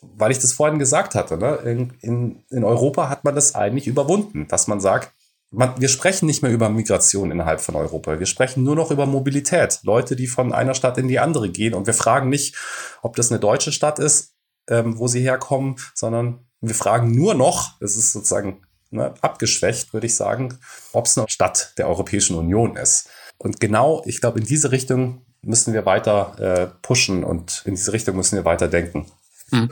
[0.02, 3.86] weil ich das vorhin gesagt hatte, ne, in, in, in Europa hat man das eigentlich
[3.86, 5.14] überwunden, dass man sagt,
[5.52, 8.18] man, wir sprechen nicht mehr über Migration innerhalb von Europa.
[8.18, 9.82] Wir sprechen nur noch über Mobilität.
[9.84, 11.76] Leute, die von einer Stadt in die andere gehen.
[11.76, 12.56] Und wir fragen nicht,
[13.04, 14.34] ob das eine deutsche Stadt ist,
[14.68, 20.08] ähm, wo sie herkommen, sondern wir fragen nur noch, es ist sozusagen ne, abgeschwächt, würde
[20.08, 20.58] ich sagen,
[20.92, 23.10] ob es eine Stadt der Europäischen Union ist.
[23.38, 27.94] Und genau, ich glaube, in diese Richtung müssen wir weiter äh, pushen und in diese
[27.94, 29.06] Richtung müssen wir weiter denken.
[29.52, 29.70] Mhm.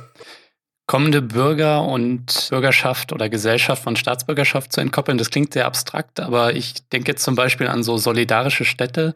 [0.85, 6.53] Kommende Bürger und Bürgerschaft oder Gesellschaft von Staatsbürgerschaft zu entkoppeln, das klingt sehr abstrakt, aber
[6.53, 9.13] ich denke jetzt zum Beispiel an so solidarische Städte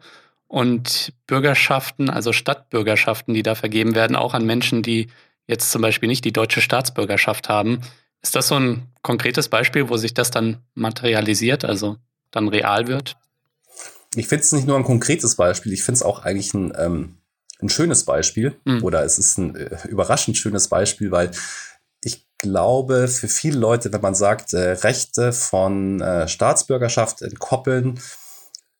[0.48, 5.08] und Bürgerschaften, also Stadtbürgerschaften, die da vergeben werden, auch an Menschen, die
[5.46, 7.80] jetzt zum Beispiel nicht die deutsche Staatsbürgerschaft haben.
[8.20, 11.96] Ist das so ein konkretes Beispiel, wo sich das dann materialisiert, also
[12.30, 13.16] dann real wird?
[14.14, 17.18] Ich finde es nicht nur ein konkretes Beispiel, ich finde es auch eigentlich ein, ähm,
[17.60, 18.82] ein schönes Beispiel mhm.
[18.82, 21.30] oder es ist ein äh, überraschend schönes Beispiel, weil
[22.02, 28.00] ich glaube, für viele Leute, wenn man sagt, äh, Rechte von äh, Staatsbürgerschaft entkoppeln,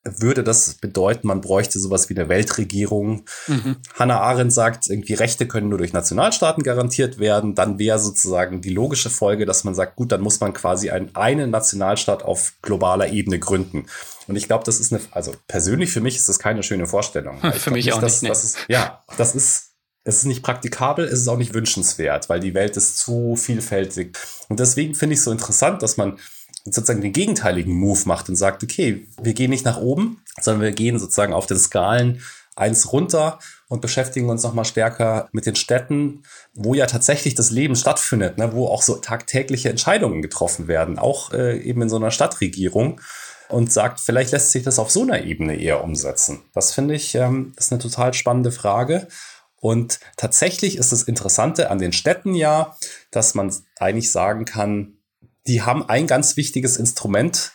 [0.05, 3.25] würde das bedeuten, man bräuchte sowas wie eine Weltregierung.
[3.47, 3.77] Mhm.
[3.95, 7.55] Hannah Arendt sagt, irgendwie Rechte können nur durch Nationalstaaten garantiert werden.
[7.55, 11.15] Dann wäre sozusagen die logische Folge, dass man sagt, gut, dann muss man quasi einen,
[11.15, 13.87] einen Nationalstaat auf globaler Ebene gründen.
[14.27, 17.41] Und ich glaube, das ist eine, also persönlich für mich ist das keine schöne Vorstellung.
[17.53, 18.31] für mich nicht, auch dass, nicht.
[18.31, 19.73] Das ist, ja, das ist,
[20.05, 24.17] es ist nicht praktikabel, es ist auch nicht wünschenswert, weil die Welt ist zu vielfältig.
[24.49, 26.19] Und deswegen finde ich es so interessant, dass man
[26.65, 30.73] sozusagen den gegenteiligen Move macht und sagt, okay, wir gehen nicht nach oben, sondern wir
[30.73, 32.23] gehen sozusagen auf den Skalen
[32.55, 36.23] eins runter und beschäftigen uns nochmal stärker mit den Städten,
[36.55, 41.33] wo ja tatsächlich das Leben stattfindet, ne, wo auch so tagtägliche Entscheidungen getroffen werden, auch
[41.33, 43.01] äh, eben in so einer Stadtregierung
[43.49, 46.43] und sagt, vielleicht lässt sich das auf so einer Ebene eher umsetzen.
[46.55, 49.09] Das finde ich, ähm, ist eine total spannende Frage.
[49.57, 52.77] Und tatsächlich ist das Interessante an den Städten ja,
[53.11, 54.99] dass man eigentlich sagen kann,
[55.47, 57.53] die haben ein ganz wichtiges Instrument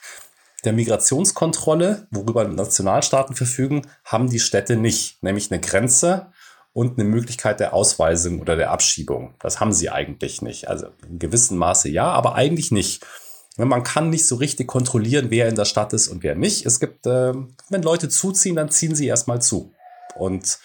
[0.66, 6.32] der Migrationskontrolle, worüber Nationalstaaten verfügen, haben die Städte nicht, nämlich eine Grenze
[6.74, 9.36] und eine Möglichkeit der Ausweisung oder der Abschiebung.
[9.40, 10.68] Das haben sie eigentlich nicht.
[10.68, 13.06] Also in gewissem Maße ja, aber eigentlich nicht.
[13.58, 16.66] Man kann nicht so richtig kontrollieren, wer in der Stadt ist und wer nicht.
[16.66, 17.34] Es gibt, äh,
[17.70, 19.74] wenn Leute zuziehen, dann ziehen sie erstmal zu.
[20.16, 20.60] Und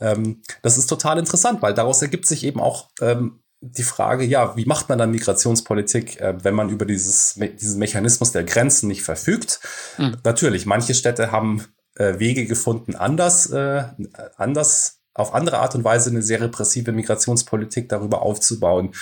[0.00, 4.56] ähm, das ist total interessant, weil daraus ergibt sich eben auch ähm, die Frage, ja,
[4.56, 9.02] wie macht man dann Migrationspolitik, äh, wenn man über dieses, diesen Mechanismus der Grenzen nicht
[9.02, 9.60] verfügt?
[9.98, 10.16] Mhm.
[10.24, 11.64] Natürlich, manche Städte haben
[11.96, 13.84] äh, Wege gefunden, anders, äh,
[14.36, 18.92] anders, auf andere Art und Weise eine sehr repressive Migrationspolitik darüber aufzubauen.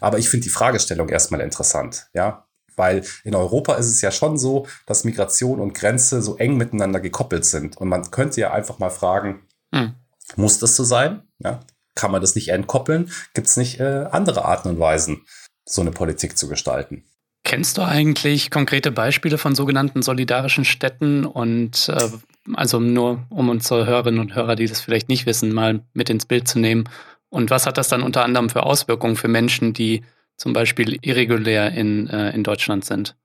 [0.00, 2.46] Aber ich finde die Fragestellung erstmal interessant, ja.
[2.76, 6.98] Weil in Europa ist es ja schon so, dass Migration und Grenze so eng miteinander
[6.98, 7.76] gekoppelt sind.
[7.76, 9.94] Und man könnte ja einfach mal fragen, mhm.
[10.34, 11.22] muss das so sein?
[11.38, 11.60] Ja,
[11.94, 13.10] kann man das nicht entkoppeln?
[13.34, 15.22] Gibt es nicht äh, andere Arten und Weisen,
[15.64, 17.04] so eine Politik zu gestalten?
[17.44, 22.08] Kennst du eigentlich konkrete Beispiele von sogenannten solidarischen Städten und äh,
[22.54, 26.26] also nur um unsere Hörerinnen und Hörer, die das vielleicht nicht wissen, mal mit ins
[26.26, 26.88] Bild zu nehmen.
[27.28, 30.04] Und was hat das dann unter anderem für Auswirkungen für Menschen, die
[30.36, 33.16] zum Beispiel irregulär in, äh, in Deutschland sind?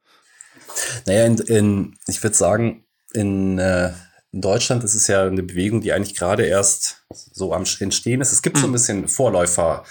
[1.06, 3.92] Naja, in, in, ich würde sagen, in äh,
[4.32, 8.32] in Deutschland ist es ja eine Bewegung, die eigentlich gerade erst so am Entstehen ist.
[8.32, 8.74] Es gibt so ein mhm.
[8.74, 9.84] bisschen Vorläufer.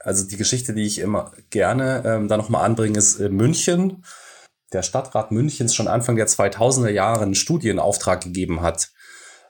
[0.00, 4.04] Also die Geschichte, die ich immer gerne ähm, da nochmal anbringe, ist äh, München.
[4.72, 8.90] Der Stadtrat Münchens schon Anfang der 2000er Jahre einen Studienauftrag gegeben hat.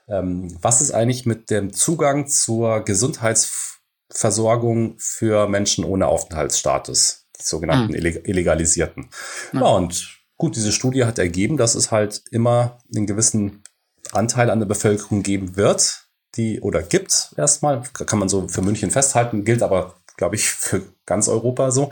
[0.07, 7.25] Ähm, was ist eigentlich mit dem Zugang zur Gesundheitsversorgung für Menschen ohne Aufenthaltsstatus?
[7.39, 8.21] Die sogenannten mhm.
[8.23, 9.09] Illegalisierten.
[9.51, 9.59] Mhm.
[9.59, 13.63] Ja, und gut, diese Studie hat ergeben, dass es halt immer einen gewissen
[14.13, 18.91] Anteil an der Bevölkerung geben wird, die oder gibt erstmal, kann man so für München
[18.91, 21.91] festhalten, gilt aber, glaube ich, für ganz Europa so,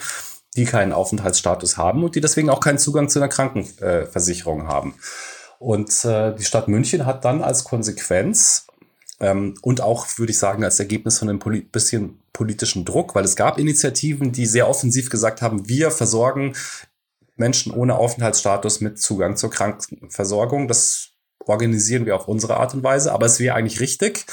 [0.56, 4.96] die keinen Aufenthaltsstatus haben und die deswegen auch keinen Zugang zu einer Krankenversicherung haben.
[5.60, 8.68] Und äh, die Stadt München hat dann als Konsequenz
[9.20, 13.24] ähm, und auch, würde ich sagen, als Ergebnis von einem poli bisschen politischen Druck, weil
[13.24, 16.54] es gab Initiativen, die sehr offensiv gesagt haben, wir versorgen
[17.38, 20.68] Menschen ohne Aufenthaltsstatus mit Zugang zur Krankenversorgung.
[20.68, 21.15] Das
[21.46, 24.26] organisieren wir auf unsere Art und Weise, aber es wäre eigentlich richtig,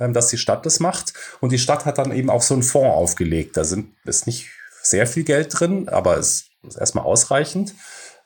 [0.00, 1.12] ähm, dass die Stadt das macht.
[1.40, 3.56] Und die Stadt hat dann eben auch so einen Fonds aufgelegt.
[3.56, 4.48] Da sind, ist nicht
[4.82, 7.74] sehr viel Geld drin, aber es ist erstmal ausreichend,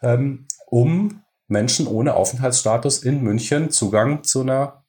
[0.03, 4.85] ähm, um Menschen ohne Aufenthaltsstatus in München Zugang zu einer,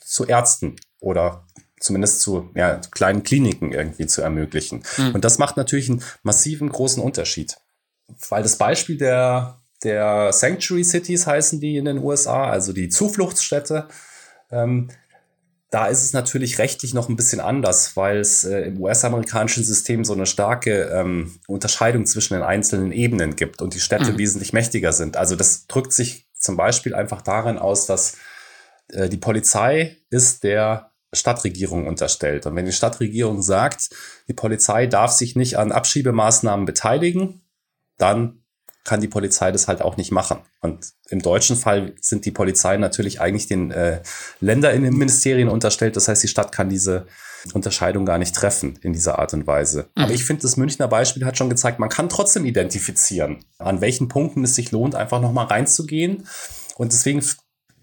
[0.00, 1.44] zu Ärzten oder
[1.80, 4.82] zumindest zu ja, kleinen Kliniken irgendwie zu ermöglichen.
[4.96, 5.14] Mhm.
[5.14, 7.56] Und das macht natürlich einen massiven großen Unterschied.
[8.28, 13.88] Weil das Beispiel der, der Sanctuary Cities heißen die in den USA, also die Zufluchtsstädte,
[14.50, 14.88] ähm,
[15.70, 20.04] da ist es natürlich rechtlich noch ein bisschen anders, weil es äh, im US-amerikanischen System
[20.04, 24.18] so eine starke ähm, Unterscheidung zwischen den einzelnen Ebenen gibt und die Städte mhm.
[24.18, 25.18] wesentlich mächtiger sind.
[25.18, 28.16] Also das drückt sich zum Beispiel einfach darin aus, dass
[28.92, 32.46] äh, die Polizei ist der Stadtregierung unterstellt.
[32.46, 33.90] Und wenn die Stadtregierung sagt,
[34.26, 37.42] die Polizei darf sich nicht an Abschiebemaßnahmen beteiligen,
[37.98, 38.37] dann
[38.88, 40.38] kann die Polizei das halt auch nicht machen.
[40.62, 44.00] Und im deutschen Fall sind die Polizei natürlich eigentlich den äh,
[44.40, 45.94] Länderinnenministerien unterstellt.
[45.94, 47.06] Das heißt, die Stadt kann diese
[47.52, 49.90] Unterscheidung gar nicht treffen in dieser Art und Weise.
[49.94, 50.04] Mhm.
[50.04, 54.08] Aber ich finde, das Münchner Beispiel hat schon gezeigt, man kann trotzdem identifizieren, an welchen
[54.08, 56.26] Punkten es sich lohnt, einfach nochmal reinzugehen.
[56.78, 57.22] Und deswegen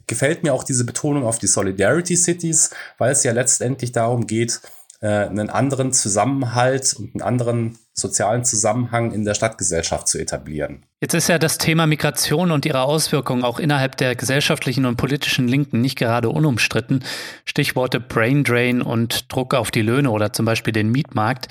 [0.08, 4.60] gefällt mir auch diese Betonung auf die Solidarity Cities, weil es ja letztendlich darum geht,
[5.02, 10.86] äh, einen anderen Zusammenhalt und einen anderen sozialen Zusammenhang in der Stadtgesellschaft zu etablieren.
[11.02, 15.48] Jetzt ist ja das Thema Migration und ihre Auswirkungen auch innerhalb der gesellschaftlichen und politischen
[15.48, 17.04] Linken nicht gerade unumstritten.
[17.46, 21.48] Stichworte Brain Drain und Druck auf die Löhne oder zum Beispiel den Mietmarkt.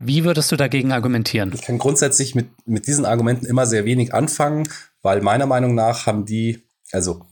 [0.00, 1.52] Wie würdest du dagegen argumentieren?
[1.54, 4.68] Ich kann grundsätzlich mit, mit diesen Argumenten immer sehr wenig anfangen,
[5.02, 7.24] weil meiner Meinung nach haben die, also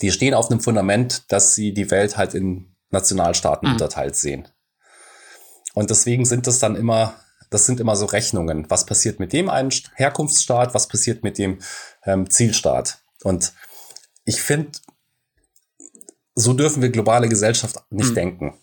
[0.00, 3.74] die stehen auf einem Fundament, dass sie die Welt halt in Nationalstaaten mhm.
[3.74, 4.48] unterteilt sehen.
[5.74, 7.14] Und deswegen sind das dann immer
[7.50, 8.66] das sind immer so Rechnungen.
[8.68, 10.74] Was passiert mit dem einen Herkunftsstaat?
[10.74, 11.58] Was passiert mit dem
[12.04, 12.98] ähm, Zielstaat?
[13.22, 13.52] Und
[14.24, 14.72] ich finde,
[16.34, 18.14] so dürfen wir globale Gesellschaft nicht mhm.
[18.14, 18.54] denken.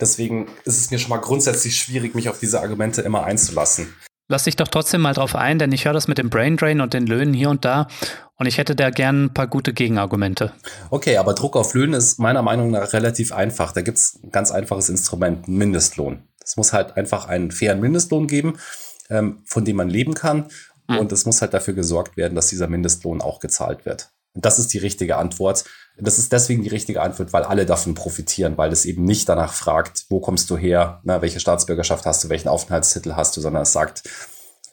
[0.00, 3.94] Deswegen ist es mir schon mal grundsätzlich schwierig, mich auf diese Argumente immer einzulassen.
[4.28, 6.80] Lass dich doch trotzdem mal drauf ein, denn ich höre das mit dem Brain Drain
[6.80, 7.88] und den Löhnen hier und da
[8.40, 10.52] und ich hätte da gern ein paar gute Gegenargumente.
[10.88, 13.72] Okay, aber Druck auf Löhne ist meiner Meinung nach relativ einfach.
[13.72, 16.22] Da gibt es ein ganz einfaches Instrument, Mindestlohn.
[16.50, 18.58] Es muss halt einfach einen fairen Mindestlohn geben,
[19.08, 20.48] ähm, von dem man leben kann.
[20.88, 20.98] Mhm.
[20.98, 24.10] Und es muss halt dafür gesorgt werden, dass dieser Mindestlohn auch gezahlt wird.
[24.34, 25.64] Und das ist die richtige Antwort.
[25.96, 29.52] Das ist deswegen die richtige Antwort, weil alle davon profitieren, weil es eben nicht danach
[29.52, 33.62] fragt, wo kommst du her, na, welche Staatsbürgerschaft hast du, welchen Aufenthaltstitel hast du, sondern
[33.62, 34.02] es sagt,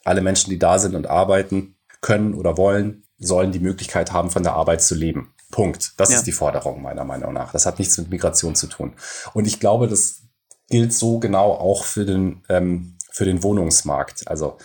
[0.04, 4.42] alle Menschen, die da sind und arbeiten können oder wollen, sollen die Möglichkeit haben, von
[4.42, 5.32] der Arbeit zu leben.
[5.52, 5.92] Punkt.
[5.96, 6.16] Das ja.
[6.16, 7.52] ist die Forderung meiner Meinung nach.
[7.52, 8.94] Das hat nichts mit Migration zu tun.
[9.34, 10.22] Und ich glaube, das
[10.68, 14.28] gilt so genau auch für den, ähm, für den Wohnungsmarkt.
[14.28, 14.58] Also,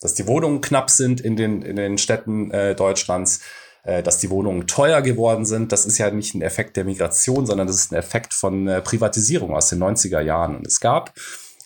[0.00, 3.40] dass die Wohnungen knapp sind in den, in den Städten äh, Deutschlands,
[3.82, 7.46] äh, dass die Wohnungen teuer geworden sind, das ist ja nicht ein Effekt der Migration,
[7.46, 10.56] sondern das ist ein Effekt von äh, Privatisierung aus den 90er Jahren.
[10.56, 11.12] Und es gab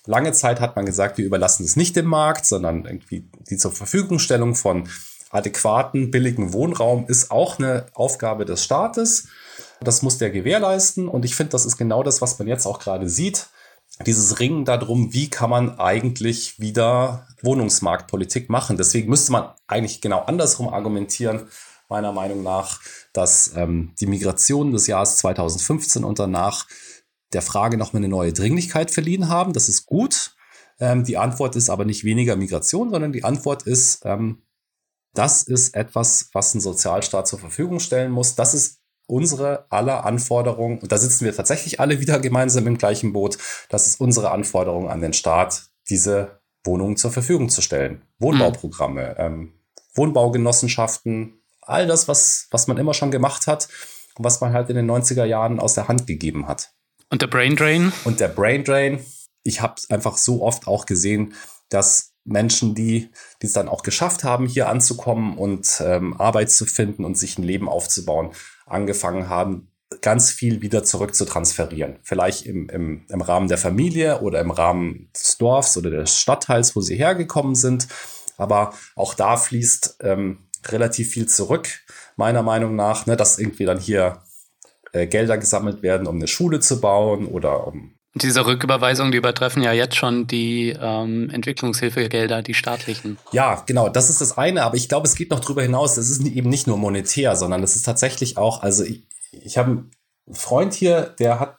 [0.07, 3.73] lange Zeit hat man gesagt, wir überlassen es nicht dem Markt, sondern irgendwie die zur
[3.73, 4.89] Verfügungstellung von
[5.31, 9.29] adäquaten, billigen Wohnraum ist auch eine Aufgabe des Staates.
[9.81, 11.09] Das muss der gewährleisten.
[11.09, 13.49] Und ich finde, das ist genau das, was man jetzt auch gerade sieht
[14.07, 18.77] dieses Ringen darum, wie kann man eigentlich wieder Wohnungsmarktpolitik machen.
[18.77, 21.49] Deswegen müsste man eigentlich genau andersrum argumentieren,
[21.89, 22.81] meiner Meinung nach,
[23.13, 26.67] dass ähm, die Migration des Jahres 2015 und danach
[27.33, 29.53] der Frage nochmal eine neue Dringlichkeit verliehen haben.
[29.53, 30.35] Das ist gut.
[30.81, 34.43] Ähm, die Antwort ist aber nicht weniger Migration, sondern die Antwort ist, ähm,
[35.15, 38.35] das ist etwas, was ein Sozialstaat zur Verfügung stellen muss.
[38.35, 43.13] Das ist unsere aller Anforderungen, und da sitzen wir tatsächlich alle wieder gemeinsam im gleichen
[43.13, 43.39] Boot,
[43.69, 48.03] das ist unsere Anforderung an den Staat, diese Wohnungen zur Verfügung zu stellen.
[48.19, 49.25] Wohnbauprogramme, mhm.
[49.25, 49.53] ähm,
[49.95, 53.69] Wohnbaugenossenschaften, all das, was, was man immer schon gemacht hat
[54.17, 56.73] und was man halt in den 90er Jahren aus der Hand gegeben hat.
[57.11, 57.93] Und der Brain Drain?
[58.05, 59.05] Und der Brain Drain.
[59.43, 61.35] Ich habe einfach so oft auch gesehen,
[61.69, 63.11] dass Menschen, die
[63.43, 67.39] die es dann auch geschafft haben, hier anzukommen und ähm, Arbeit zu finden und sich
[67.39, 68.33] ein Leben aufzubauen,
[68.67, 71.99] angefangen haben, ganz viel wieder zurück zu transferieren.
[72.03, 76.75] Vielleicht im, im, im Rahmen der Familie oder im Rahmen des Dorfs oder des Stadtteils,
[76.75, 77.89] wo sie hergekommen sind.
[78.37, 81.69] Aber auch da fließt ähm, relativ viel zurück,
[82.17, 84.23] meiner Meinung nach, ne, dass irgendwie dann hier
[84.93, 89.63] äh, Gelder gesammelt werden, um eine Schule zu bauen oder um diese Rücküberweisungen, die übertreffen
[89.63, 93.19] ja jetzt schon die ähm, Entwicklungshilfegelder, die staatlichen.
[93.33, 95.97] Ja, genau, das ist das eine, aber ich glaube, es geht noch darüber hinaus.
[95.97, 99.71] Es ist eben nicht nur monetär, sondern es ist tatsächlich auch, also ich, ich habe
[99.71, 99.91] einen
[100.33, 101.59] Freund hier, der hat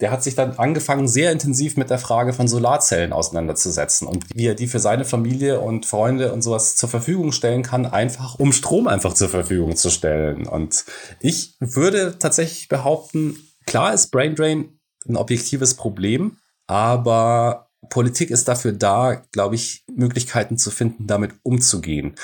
[0.00, 4.46] der hat sich dann angefangen, sehr intensiv mit der Frage von Solarzellen auseinanderzusetzen und wie
[4.46, 8.52] er die für seine Familie und Freunde und sowas zur Verfügung stellen kann, einfach um
[8.52, 10.46] Strom einfach zur Verfügung zu stellen.
[10.46, 10.84] Und
[11.18, 19.22] ich würde tatsächlich behaupten, klar ist Braindrain ein objektives Problem, aber Politik ist dafür da,
[19.32, 22.14] glaube ich, Möglichkeiten zu finden, damit umzugehen.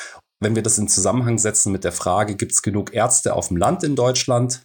[0.40, 3.56] Wenn wir das in Zusammenhang setzen mit der Frage, gibt es genug Ärzte auf dem
[3.56, 4.62] Land in Deutschland?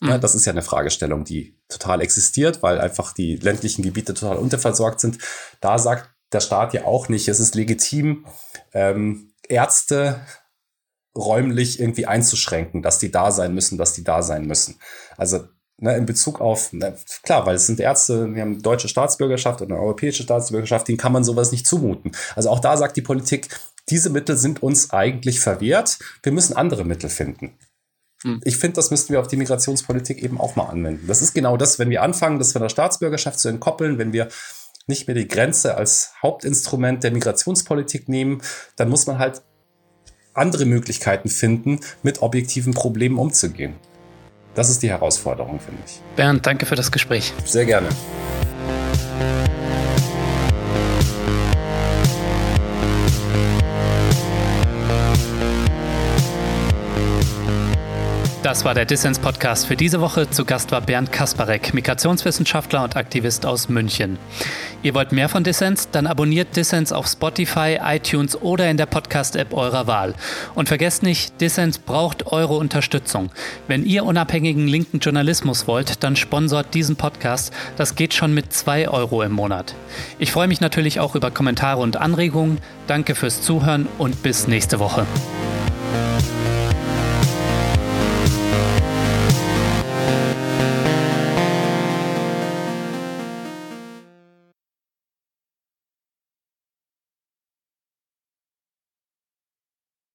[0.00, 0.08] Mhm.
[0.08, 4.36] Ja, das ist ja eine Fragestellung, die total existiert, weil einfach die ländlichen Gebiete total
[4.36, 5.18] unterversorgt sind.
[5.60, 8.26] Da sagt der Staat ja auch nicht, es ist legitim,
[8.72, 10.20] ähm, Ärzte
[11.16, 14.78] räumlich irgendwie einzuschränken, dass die da sein müssen, dass die da sein müssen.
[15.16, 19.60] Also ne, in Bezug auf, na, klar, weil es sind Ärzte, die haben deutsche Staatsbürgerschaft
[19.60, 22.12] oder eine europäische Staatsbürgerschaft, denen kann man sowas nicht zumuten.
[22.34, 23.48] Also auch da sagt die Politik,
[23.88, 27.56] diese Mittel sind uns eigentlich verwehrt, wir müssen andere Mittel finden.
[28.22, 28.40] Hm.
[28.44, 31.06] Ich finde, das müssten wir auf die Migrationspolitik eben auch mal anwenden.
[31.06, 34.28] Das ist genau das, wenn wir anfangen, das von der Staatsbürgerschaft zu entkoppeln, wenn wir
[34.86, 38.40] nicht mehr die Grenze als Hauptinstrument der Migrationspolitik nehmen,
[38.76, 39.42] dann muss man halt
[40.32, 43.74] andere Möglichkeiten finden, mit objektiven Problemen umzugehen.
[44.56, 46.00] Das ist die Herausforderung, finde ich.
[46.16, 47.32] Bernd, danke für das Gespräch.
[47.44, 47.88] Sehr gerne.
[58.56, 60.30] Das war der Dissens-Podcast für diese Woche.
[60.30, 64.16] Zu Gast war Bernd Kasparek, Migrationswissenschaftler und Aktivist aus München.
[64.82, 65.90] Ihr wollt mehr von Dissens?
[65.90, 70.14] Dann abonniert Dissens auf Spotify, iTunes oder in der Podcast-App eurer Wahl.
[70.54, 73.30] Und vergesst nicht, Dissens braucht eure Unterstützung.
[73.68, 77.52] Wenn ihr unabhängigen linken Journalismus wollt, dann sponsort diesen Podcast.
[77.76, 79.74] Das geht schon mit 2 Euro im Monat.
[80.18, 82.56] Ich freue mich natürlich auch über Kommentare und Anregungen.
[82.86, 85.04] Danke fürs Zuhören und bis nächste Woche.